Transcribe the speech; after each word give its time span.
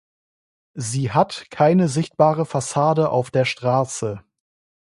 Sie 0.79 1.11
hat 1.11 1.45
keine 1.51 1.87
sichtbare 1.87 2.47
Fassade 2.47 3.09
auf 3.11 3.29
der 3.29 3.45
Straße. 3.45 4.23